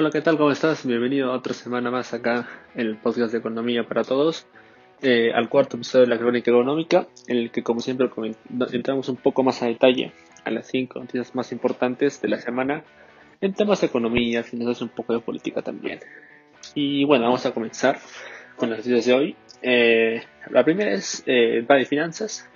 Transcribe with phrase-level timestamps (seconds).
[0.00, 0.38] Hola, ¿qué tal?
[0.38, 0.86] ¿Cómo estás?
[0.86, 4.46] Bienvenido a otra semana más acá en el podcast de Economía para Todos,
[5.02, 8.08] eh, al cuarto episodio de la Crónica Económica, en el que, como siempre,
[8.72, 12.82] entramos un poco más a detalle a las cinco noticias más importantes de la semana
[13.42, 16.00] en temas de economía, finanzas y un poco de política también.
[16.74, 17.98] Y bueno, vamos a comenzar
[18.56, 19.36] con las noticias de hoy.
[19.60, 22.48] Eh, la primera es eh, va de finanzas,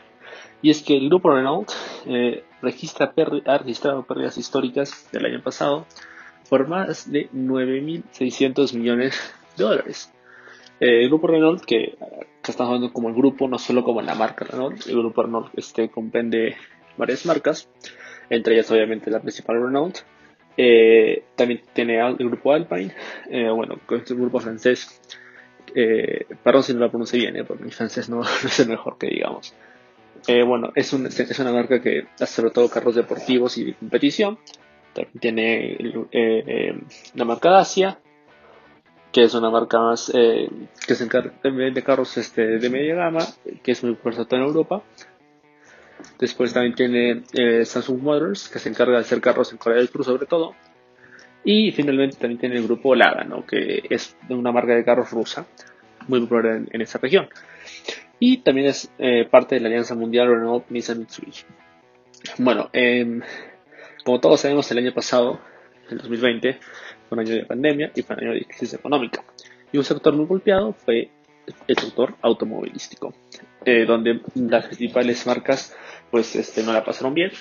[0.62, 1.70] y es que el grupo Renault
[2.06, 3.12] eh, registra
[3.44, 5.86] ha registrado pérdidas históricas del año pasado
[6.48, 9.18] por más de 9.600 millones
[9.56, 10.12] de dólares.
[10.80, 11.96] Eh, el grupo Renault, que,
[12.42, 15.48] que estamos hablando como el grupo, no solo como la marca Renault, el grupo Renault
[15.56, 16.56] este, comprende
[16.96, 17.68] varias marcas,
[18.30, 19.98] entre ellas obviamente la principal Renault.
[20.56, 22.94] Eh, también tiene el grupo Alpine,
[23.28, 25.00] eh, bueno, con este grupo francés,
[25.74, 29.08] eh, perdón si no lo pronuncie bien, porque mi francés no, es el mejor que
[29.08, 29.54] digamos.
[30.28, 34.38] bueno, es, un, es una marca que hace sobre todo carros deportivos y de competición,
[35.20, 36.80] tiene eh, eh,
[37.14, 37.98] la marca Dacia,
[39.12, 40.48] que es una marca más eh,
[40.86, 43.20] que se encarga de carros este, de media gama,
[43.62, 44.82] que es muy fuerte en Europa.
[46.18, 50.04] Después también tiene Samsung Motors, que se encarga de hacer carros en Corea del Sur
[50.04, 50.54] sobre todo.
[51.44, 53.44] Y finalmente también tiene el grupo Lada, ¿no?
[53.46, 55.46] que es una marca de carros rusa,
[56.08, 57.28] muy popular en, esa región.
[58.18, 58.90] Y también es
[59.30, 61.44] parte de la Alianza Mundial Renault Nissan Mitsubishi.
[62.38, 63.20] Bueno, eh,
[64.04, 65.40] como todos sabemos, el año pasado,
[65.90, 66.52] el 2020,
[67.08, 69.24] fue un año de pandemia y fue un año de crisis económica.
[69.72, 71.10] Y un sector muy golpeado fue
[71.66, 73.14] el sector automovilístico,
[73.64, 75.76] eh, donde las principales marcas
[76.10, 77.32] pues este, no la pasaron bien.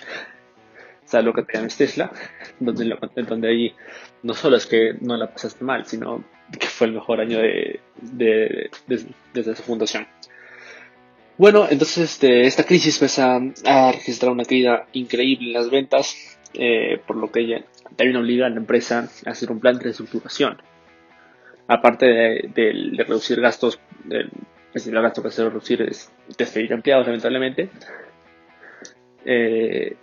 [1.12, 2.12] lo que tenían es Tesla,
[2.60, 3.76] donde, ahí
[4.24, 6.24] no solo es que no la pasaste mal, sino
[6.60, 10.08] que fue el mejor año de, desde su fundación.
[11.38, 17.02] Bueno, entonces este, esta crisis empieza a registrar una caída increíble en las ventas, eh,
[17.06, 17.66] por lo que
[17.96, 20.58] también obliga a la empresa a hacer un plan de reestructuración.
[21.68, 23.80] Aparte de, reducir gastos,
[24.10, 24.30] el
[24.72, 27.70] principal gasto que se reducir es despedir empleados, lamentablemente.
[29.26, 29.96] Eh,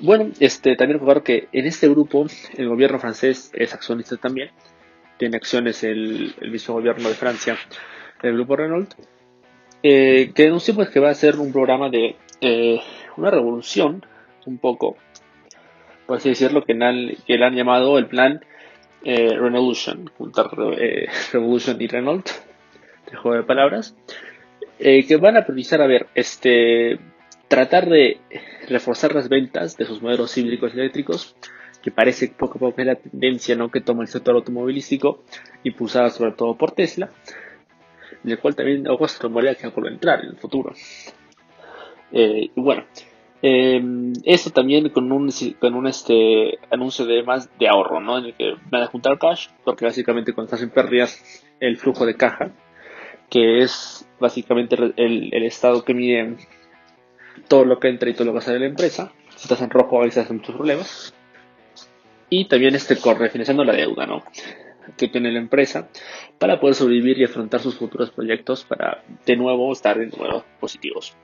[0.00, 4.50] bueno, este, también recordar que en este grupo el gobierno francés es accionista también.
[5.18, 7.56] Tiene acciones el, el mismo gobierno de Francia,
[8.22, 8.94] el grupo Renault,
[9.82, 12.16] eh, que anunció pues, que va a ser un programa de
[13.16, 14.04] una revolución,
[14.46, 14.96] un poco,
[16.10, 16.76] por así decirlo, que,
[17.24, 18.44] que le han llamado el plan
[19.04, 22.28] eh, Revolution, juntar eh, Revolution y Renault,
[23.08, 23.94] de juego de palabras,
[24.80, 26.98] eh, que van a priorizar, a ver, este,
[27.46, 28.18] tratar de
[28.68, 31.36] reforzar las ventas de sus modelos hídricos eléctricos,
[31.80, 33.70] que parece poco a poco es la tendencia ¿no?
[33.70, 35.22] que toma el sector automovilístico,
[35.62, 37.10] impulsada sobre todo por Tesla,
[38.24, 40.74] en el cual también Augusto Morea queda por entrar en el futuro.
[42.10, 42.82] y bueno,
[43.42, 43.82] eh,
[44.24, 48.18] esto también con un, con un este, anuncio de más de ahorro, ¿no?
[48.18, 52.06] En el que van a juntar cash, porque básicamente cuando estás en pérdidas, el flujo
[52.06, 52.50] de caja,
[53.30, 56.36] que es básicamente el, el estado que mide
[57.48, 59.12] todo lo que entra y todo lo que sale de la empresa.
[59.36, 61.14] Si estás en rojo, se hacen muchos problemas.
[62.28, 64.22] Y también este corre financiando la deuda, ¿no?
[64.96, 65.88] Que tiene la empresa
[66.38, 71.16] para poder sobrevivir y afrontar sus futuros proyectos para de nuevo estar de nuevo positivos.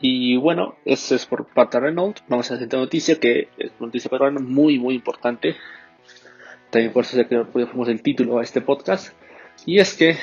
[0.00, 2.20] Y bueno, eso es por parte de Renault.
[2.28, 5.56] Vamos a la siguiente noticia, que es una noticia peruana muy, muy importante.
[6.70, 9.14] También por eso que ponemos el título a este podcast.
[9.64, 10.16] Y es que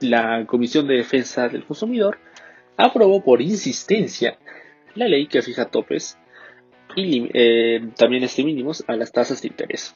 [0.00, 2.18] la Comisión de Defensa del Consumidor
[2.76, 4.38] aprobó por insistencia
[4.94, 6.18] la ley que fija topes
[6.94, 9.94] y eh, también este mínimos a las tasas de interés.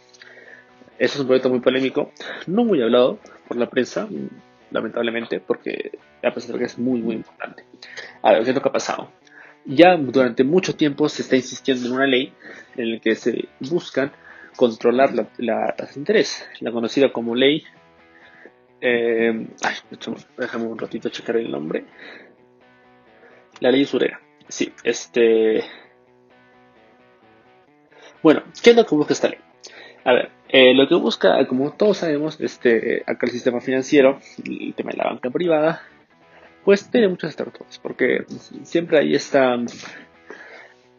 [0.98, 2.12] Eso es un proyecto muy polémico,
[2.47, 4.06] no muy hablado por la prensa,
[4.70, 7.64] lamentablemente, porque a pesar de que es muy, muy importante.
[8.22, 9.12] A ver, ¿qué es lo que ha pasado?
[9.64, 12.32] Ya durante mucho tiempo se está insistiendo en una ley
[12.76, 14.12] en la que se buscan
[14.56, 17.64] controlar la, tasa de interés, la conocida como ley.
[18.81, 19.47] Eh,
[20.38, 21.84] déjame un ratito checar el nombre.
[23.60, 24.20] La ley usurera.
[24.48, 25.62] Sí, este.
[28.23, 29.38] Bueno, ¿qué es lo que busca esta ley?
[30.05, 34.75] A ver, eh, lo que busca, como todos sabemos, este, acá el sistema financiero, el
[34.75, 35.82] tema de la banca privada,
[36.64, 38.25] pues tiene muchos estructuras, porque
[38.64, 39.56] siempre hay esta,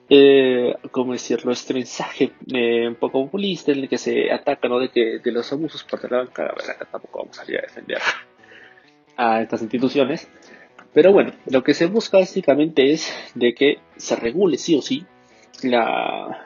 [0.09, 1.51] eh, ¿cómo decirlo?
[1.51, 4.79] Este mensaje eh, un poco populista en el que se ataca, ¿no?
[4.79, 7.63] De que de los abusos por la banca, la verdad, tampoco vamos a salir a
[7.63, 7.99] defender
[9.17, 10.29] a estas instituciones.
[10.93, 15.05] Pero bueno, lo que se busca básicamente es de que se regule sí o sí
[15.63, 16.45] la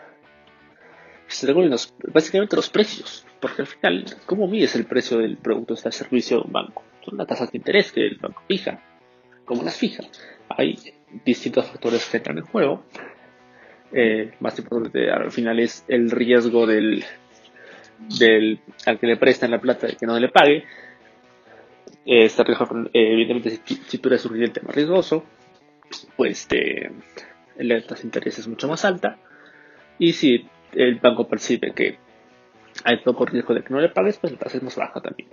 [1.28, 1.76] se regulen
[2.14, 6.38] básicamente los precios, porque al final, ¿cómo mides el precio del producto de este servicio
[6.38, 6.84] de un banco?
[7.04, 8.82] Son las tasas de interés que el banco fija,
[9.46, 10.04] ¿cómo las fija?
[10.50, 10.78] Hay
[11.24, 12.84] distintos factores que entran en juego.
[13.92, 17.04] Eh, más importante al final es el riesgo del,
[18.20, 20.64] del, al que le prestan la plata de que no le pague.
[22.06, 25.24] Este riesgo, evidentemente, si, tú eres un cliente más riesgoso,
[26.16, 26.92] pues te,
[27.58, 29.18] la tasa de interés es mucho más alta.
[29.98, 31.98] Y si el banco percibe que
[32.84, 35.30] hay poco riesgo de que no le pagues, pues la tasa es más baja también.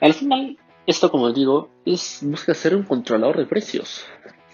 [0.00, 0.56] Al final,
[0.86, 4.06] esto, como digo, es busca ser un controlador de precios,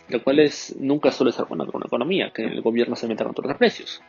[0.08, 3.22] lo cual es, nunca suele ser bueno para una economía, que el gobierno se meta
[3.22, 4.02] a controlar precios.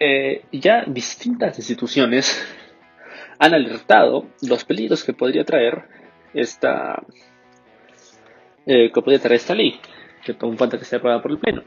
[0.00, 2.44] Eh, ya distintas instituciones
[3.38, 5.84] han alertado los peligros que podría traer
[6.34, 7.02] esta
[8.66, 9.80] eh, que podría traer esta ley,
[10.22, 11.62] que un falta que sea aprobada por el Pleno.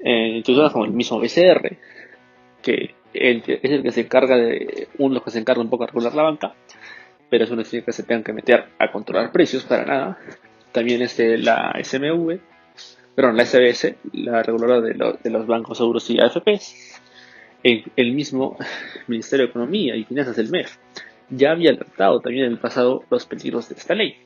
[0.00, 0.42] Eh,
[0.72, 1.76] como el mismo BCR,
[2.62, 6.14] que es el que se encarga de, uno que se encarga un poco de regular
[6.14, 6.54] la banca,
[7.28, 10.18] pero es una institución que se tengan que meter a controlar precios para nada.
[10.72, 12.38] También este, la SMV,
[13.14, 17.00] perdón, la SBS, la reguladora de, de los bancos seguros y AFPs,
[17.62, 18.56] el mismo
[19.06, 20.76] Ministerio de Economía y Finanzas del MEF
[21.34, 24.16] ya había alertado también en el pasado los peligros de esta ley.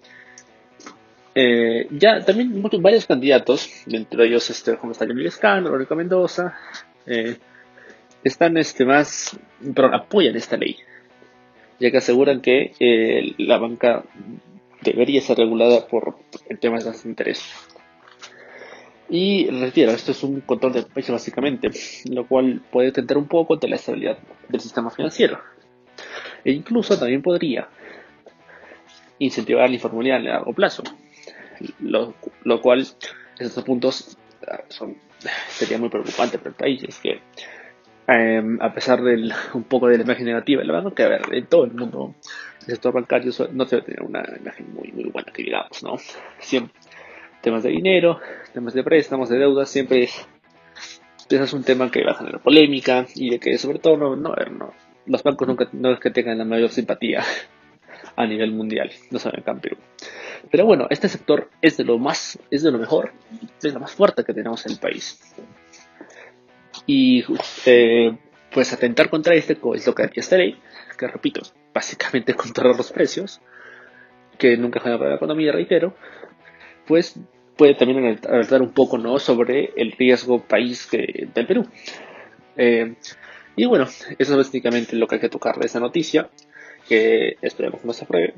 [1.38, 6.56] Eh, ya también varios candidatos, entre ellos este, Emilio Escano, Verónica Mendoza,
[7.05, 7.37] eh,
[8.25, 9.38] están este, más,
[9.75, 10.79] pero apoyan esta ley,
[11.79, 14.03] ya que aseguran que eh, la banca
[14.81, 16.17] debería ser regulada por
[16.49, 17.44] el tema de interés.
[19.11, 21.69] Y refiero, esto es un control de precios básicamente,
[22.11, 24.17] lo cual puede tentar un poco de la estabilidad
[24.49, 25.38] del sistema financiero.
[26.43, 27.69] E incluso también podría
[29.19, 30.83] incentivar la informalidad a largo plazo,
[31.81, 32.14] lo,
[32.61, 32.87] cual,
[33.38, 34.17] estos puntos
[34.49, 34.97] ah, son,
[35.49, 36.82] sería muy preocupante para el país.
[36.85, 37.20] Es que,
[38.06, 41.23] em, a pesar de un poco de la imagen negativa del banco, que a ver,
[41.32, 42.14] en todo el mundo,
[42.61, 45.97] el sector bancario no debe tener una imagen muy, muy buena, que digamos, ¿no?
[46.38, 46.75] Siempre
[47.41, 48.19] temas de dinero,
[48.52, 50.26] temas de préstamos, de deudas, siempre es,
[51.31, 54.35] es un tema que va a generar polémica y de que sobre todo no, no,
[54.35, 54.73] no
[55.06, 57.23] los bancos nunca no es que tengan la mayor simpatía
[58.16, 59.76] a nivel mundial, no saben acá en Perú.
[60.50, 63.12] Pero bueno, este sector es de lo más, es de lo mejor,
[63.62, 65.20] es lo más fuerte que tenemos en el país.
[66.86, 67.24] Y
[67.66, 68.16] eh,
[68.52, 70.58] pues atentar contra este es lo que haría esta ley,
[70.96, 71.42] que repito,
[71.74, 73.40] básicamente controlar los precios,
[74.38, 75.94] que nunca genera para la economía, reitero,
[76.86, 77.18] pues
[77.56, 79.18] puede también alertar un poco ¿no?
[79.18, 81.66] sobre el riesgo país que, del Perú.
[82.56, 82.94] Eh,
[83.56, 86.28] y bueno, eso es básicamente lo que hay que tocar de esa noticia,
[86.88, 88.35] que esperemos no se apruebe.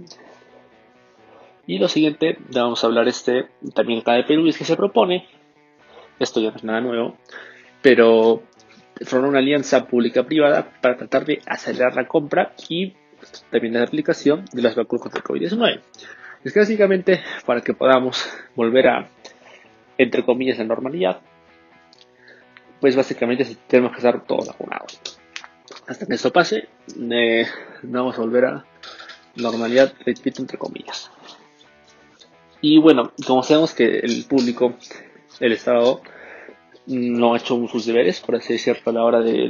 [1.66, 5.26] Y lo siguiente, vamos a hablar este también acá de Perú, es que se propone,
[6.18, 7.16] esto ya no es nada nuevo,
[7.82, 8.42] pero
[9.04, 12.94] formar una alianza pública-privada para tratar de acelerar la compra y
[13.50, 15.80] también la aplicación de las vacunas contra el COVID-19.
[16.44, 19.08] Es que básicamente para que podamos volver a,
[19.98, 21.20] entre comillas, la normalidad,
[22.80, 25.17] pues básicamente tenemos que estar todos vacunados.
[25.88, 26.68] Hasta que eso pase,
[27.10, 27.46] eh,
[27.82, 28.64] vamos a volver a
[29.36, 31.10] normalidad, repito, entre comillas.
[32.60, 34.74] Y bueno, como sabemos que el público,
[35.40, 36.02] el Estado,
[36.86, 39.48] no ha hecho sus deberes, por así decirlo, a la hora de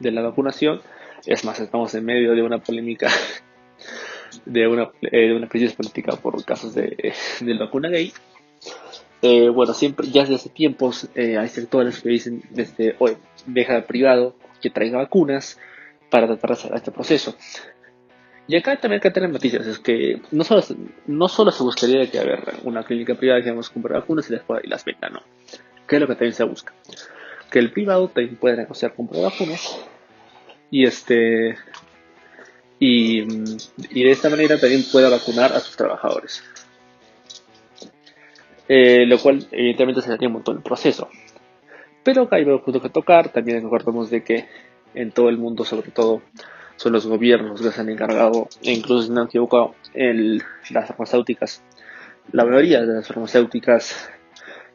[0.00, 0.80] la, vacunación.
[1.26, 3.10] Es más, estamos en medio de una polémica
[4.46, 8.14] de una, eh, crisis política por casos de, de vacuna gay.
[9.26, 13.16] Eh, bueno, siempre, ya desde hace tiempos eh, hay sectores que dicen desde hoy,
[13.46, 15.58] deja al privado que traiga vacunas
[16.10, 17.34] para tratar de este proceso.
[18.46, 20.62] Y acá también hay que tener noticias, es que no solo,
[21.06, 24.34] no solo se buscaría que haber una clínica privada que vamos a comprar vacunas y
[24.34, 25.22] las, y las venda, no.
[25.88, 26.74] Que es lo que también se busca.
[27.50, 29.78] Que el privado también pueda negociar comprar vacunas
[30.70, 31.56] y este
[32.78, 36.42] y, de esta manera también pueda vacunar a sus trabajadores.
[38.68, 41.08] Eh, lo cual evidentemente se haría un montón el proceso.
[42.02, 44.46] Pero hay puntos que tocar, también recordemos de que
[44.94, 46.22] en todo el mundo, sobre todo,
[46.76, 51.62] son los gobiernos que se han encargado, e incluso si no han equivocado, las farmacéuticas,
[52.32, 54.10] la mayoría de las farmacéuticas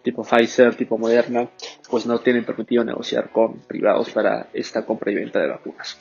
[0.02, 1.50] tipo Pfizer, tipo Moderna,
[1.90, 6.00] pues no tienen permitido negociar con privados para esta compra y venta de vacunas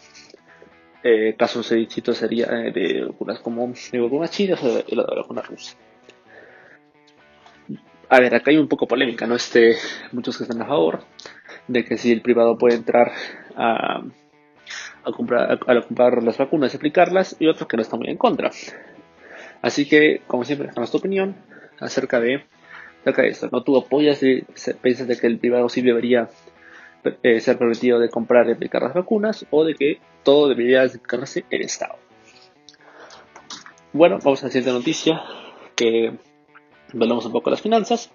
[1.02, 5.16] eh, casos éxito sería eh, de vacunas como de vacunas chinas o de, la de
[5.16, 5.76] vacuna rusa.
[8.11, 9.35] A ver, acá hay un poco polémica, ¿no?
[9.35, 9.77] Este,
[10.12, 11.00] muchos que están a favor
[11.67, 13.12] de que si el privado puede entrar
[13.55, 14.03] a,
[15.05, 18.17] a comprar, a, comprar las vacunas y aplicarlas, y otros que no están muy en
[18.17, 18.50] contra.
[19.61, 21.37] Así que, como siempre, dejamos tu opinión
[21.81, 22.45] acerca de,
[23.03, 23.49] acerca de esto.
[23.53, 23.62] ¿no?
[23.62, 24.45] Tú apoyas y
[24.81, 26.31] piensas de que el privado sí debería
[27.23, 31.45] eh, ser permitido de comprar y aplicar las vacunas o de que todo debería dedicarse
[31.50, 31.97] el Estado.
[33.93, 35.23] Bueno, vamos a la siguiente noticia
[35.75, 36.12] que
[36.92, 38.11] volvemos un poco las finanzas.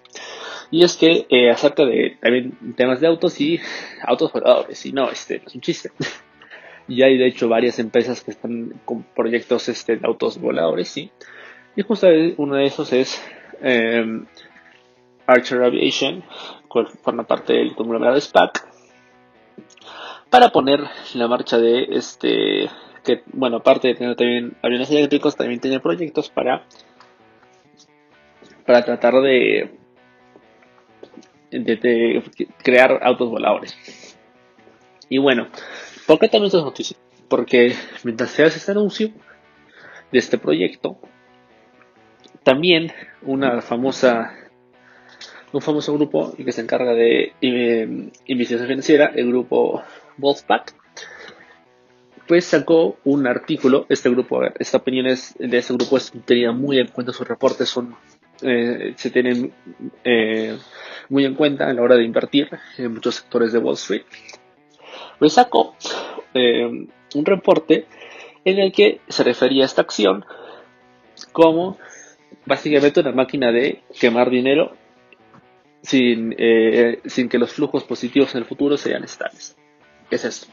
[0.70, 3.60] Y es que eh, acerca de también temas de autos y
[4.02, 5.90] autos voladores, y no, este no es un chiste.
[6.88, 11.10] y hay de hecho varias empresas que están con proyectos este, de autos voladores, sí.
[11.76, 13.22] Y justo uno de esos es
[13.60, 14.26] em,
[15.26, 16.22] Archer Aviation,
[16.68, 18.66] cual forma parte del conglomerado SPAC,
[20.30, 20.80] para poner
[21.14, 22.68] la marcha de este,
[23.04, 26.64] que bueno, aparte de tener también aviones eléctricos, también tiene proyectos para,
[28.66, 29.70] para tratar de,
[31.50, 32.22] de,
[32.62, 33.76] crear autos voladores.
[35.08, 35.48] Y bueno,
[36.06, 37.00] ¿por qué también estas noticias?
[37.28, 39.10] Porque mientras se hace este anuncio
[40.12, 40.98] de este proyecto,
[42.42, 42.92] también
[43.22, 44.32] una famosa
[45.54, 49.82] un famoso grupo que se encarga de eh, investigación financiera, el grupo
[50.18, 50.74] Wolfpack,
[52.26, 56.78] pues sacó un artículo, este grupo, esta opinión es, de este grupo es tenida muy
[56.78, 57.94] en cuenta, sus reportes son,
[58.42, 59.52] eh, se tienen
[60.04, 60.56] eh,
[61.08, 62.48] muy en cuenta a la hora de invertir
[62.78, 64.02] en muchos sectores de Wall Street,
[65.18, 65.76] pues sacó
[66.34, 67.86] un reporte
[68.44, 70.24] en el que se refería a esta acción
[71.32, 71.78] como
[72.46, 74.76] básicamente una máquina de quemar dinero
[75.82, 79.56] sin, eh, sin que los flujos positivos en el futuro sean estables.
[80.08, 80.46] ¿Qué es esto?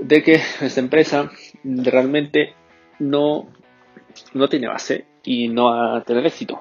[0.00, 1.30] De que esta empresa
[1.64, 2.54] realmente
[2.98, 3.48] no,
[4.34, 6.60] no tiene base y no a tener éxito.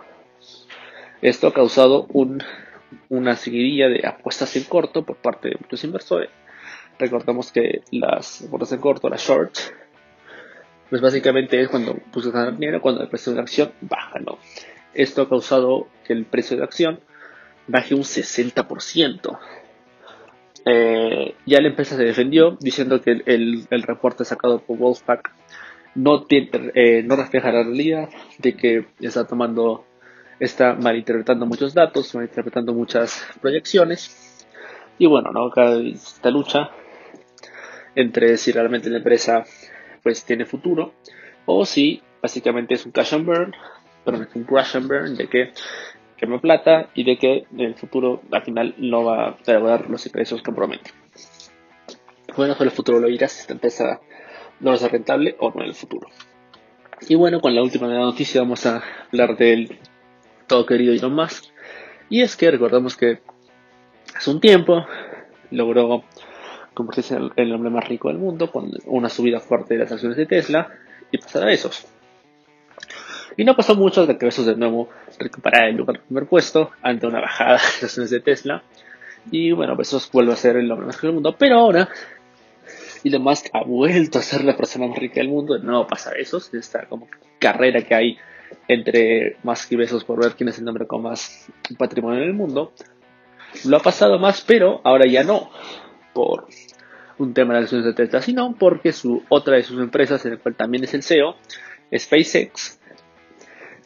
[1.21, 2.43] Esto ha causado un,
[3.09, 6.29] una seguidilla de apuestas en corto por parte de muchos inversores.
[6.97, 9.73] Recordamos que las apuestas en corto, las shorts,
[10.89, 14.37] pues básicamente es cuando buscas ganar dinero, cuando el precio de la acción baja, ¿no?
[14.93, 16.99] Esto ha causado que el precio de la acción
[17.67, 19.39] baje un 60%.
[20.65, 25.31] Eh, ya la empresa se defendió diciendo que el, reporte sacado por Wolfpack
[25.95, 29.85] no, eh, no refleja la realidad de que está tomando,
[30.39, 34.45] está malinterpretando muchos datos, malinterpretando muchas proyecciones.
[34.97, 35.47] Y bueno, ¿no?
[35.47, 36.69] Acá esta lucha
[37.95, 39.43] entre si realmente la empresa
[40.03, 40.93] pues tiene futuro
[41.45, 43.53] o si básicamente es un cash and burn,
[44.05, 45.51] es un crash burn de que
[46.17, 50.05] queme plata y de que en el futuro al final no va a dar los
[50.05, 50.91] ingresos que promete.
[52.37, 53.99] Bueno, solo el futuro lo dirá si esta empresa
[54.61, 56.07] no es rentable o no en el futuro.
[57.07, 59.79] Y bueno, con la última noticia vamos a hablar del
[60.47, 61.45] todo querido Elon Musk.
[62.09, 63.19] Y es que recordamos que
[64.15, 64.85] hace un tiempo
[65.49, 66.03] logró
[66.73, 70.17] convertirse en el hombre más rico del mundo con una subida fuerte de las acciones
[70.17, 70.69] de Tesla
[71.11, 71.85] y pasar a esos.
[73.37, 76.71] Y no pasó mucho de que Besos de nuevo recuperar el lugar del primer puesto
[76.81, 78.63] ante una bajada de las acciones de Tesla.
[79.31, 81.35] Y bueno, Besos vuelve a ser el hombre más rico del mundo.
[81.37, 81.89] Pero ahora
[83.03, 85.57] Elon Musk ha vuelto a ser la persona más rica del mundo.
[85.57, 86.53] Nuevo pasa Besos.
[86.53, 87.07] Esta como
[87.39, 88.17] carrera que hay
[88.67, 92.33] entre Musk y Besos por ver quién es el hombre con más patrimonio en el
[92.33, 92.73] mundo.
[93.65, 95.49] Lo ha pasado más, pero ahora ya no.
[96.13, 96.47] Por
[97.17, 100.39] un tema de acciones de Tesla, sino porque su otra de sus empresas, en el
[100.39, 101.35] cual también es el CEO,
[101.95, 102.79] SpaceX,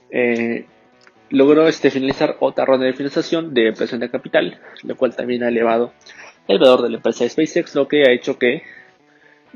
[0.09, 0.65] eh,
[1.29, 5.49] logró este, finalizar otra ronda de financiación de presión de capital, lo cual también ha
[5.49, 5.93] elevado
[6.47, 8.63] el valor de la empresa de SpaceX, lo que ha hecho que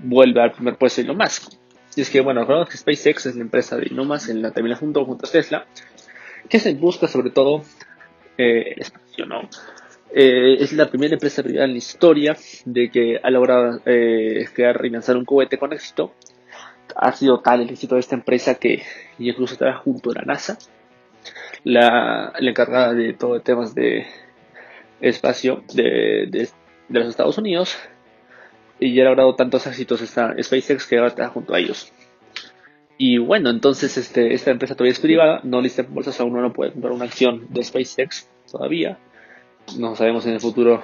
[0.03, 1.53] vuelva al primer puesto Elon Musk.
[1.95, 4.75] Y es que, bueno, recordemos que SpaceX es la empresa de Elon en la termina
[4.75, 5.65] junto, junto a Tesla,
[6.47, 7.63] que se busca sobre todo
[8.37, 9.41] eh, el espacio, ¿no?
[10.11, 14.83] Eh, es la primera empresa privada en la historia de que ha logrado eh, crear
[14.83, 16.13] y lanzar un cohete con éxito
[16.95, 18.83] ha sido tal el éxito de esta empresa que
[19.17, 20.57] incluso estaba junto a la NASA,
[21.63, 24.05] la, encargada de todo temas de
[25.01, 26.49] espacio de,
[26.89, 27.77] los Estados Unidos,
[28.79, 31.91] y ya ha logrado tantos éxitos esta SpaceX que ahora está junto a ellos.
[32.97, 36.53] Y bueno, entonces este, esta empresa todavía es privada, no lista en bolsas, aún no
[36.53, 38.97] puede comprar una acción de SpaceX todavía.
[39.77, 40.83] No sabemos si en el futuro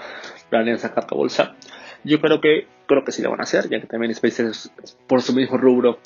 [0.50, 1.56] planean sacar la bolsa.
[2.04, 4.72] Yo creo que creo que sí lo van a hacer, ya que también SpaceX
[5.08, 6.00] por su mismo rubro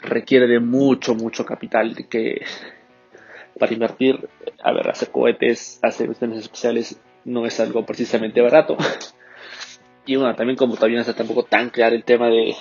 [0.00, 2.42] requiere de mucho, mucho capital que
[3.58, 4.28] para invertir,
[4.62, 8.76] a ver, hacer cohetes, hacer misiones especiales no es algo precisamente barato.
[10.06, 12.54] Y bueno, también como todavía no está tampoco tan claro el tema de,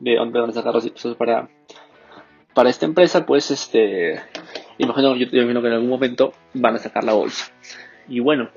[0.00, 1.48] de dónde van a sacar los recursos para,
[2.54, 4.20] para esta empresa, pues este,
[4.78, 7.52] imagino, yo imagino que en algún momento van a sacar la bolsa.
[8.08, 8.50] Y bueno,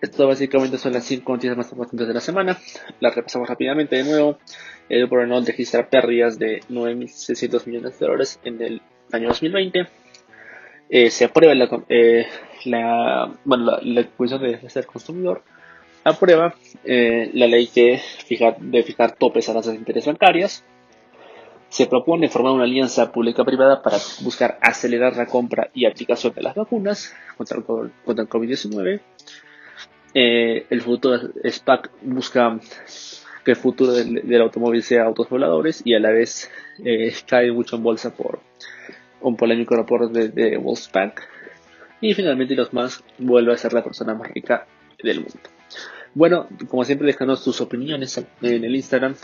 [0.00, 2.58] esto básicamente son las 5 noticias más importantes de la semana.
[3.00, 4.38] Las repasamos rápidamente de nuevo.
[4.88, 8.82] El Renault registra pérdidas de 9.600 millones de dólares en el
[9.12, 9.86] año 2020.
[10.88, 12.26] Eh, se aprueba la, eh,
[12.66, 15.42] la, bueno, la, Defensa del Consumidor
[16.06, 20.64] aprueba eh, la ley que fija, de fijar topes a las interés bancarias.
[21.68, 26.54] se propone formar una alianza pública-privada para buscar acelerar la compra y aplicación de las
[26.54, 29.00] vacunas contra el, contra el COVID-19.
[30.14, 32.58] Eh, el futuro SPAC busca
[33.44, 36.50] que el futuro del, automóvil sea autos voladores y a la vez
[36.84, 38.38] eh, cae mucho en bolsa por
[39.20, 41.28] un polémico reporte de, de Wolfspack.
[42.00, 44.66] Y finalmente los más vuelve a ser la persona más rica
[45.02, 45.55] del mundo.
[46.16, 49.16] Bueno, como siempre, déjanos tus opiniones en el Instagram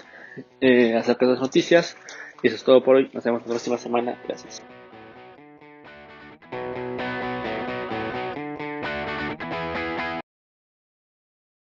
[0.60, 1.96] eh, acerca de las noticias.
[2.42, 3.08] Y eso es todo por hoy.
[3.14, 4.20] Nos vemos la próxima semana.
[4.28, 4.62] Gracias.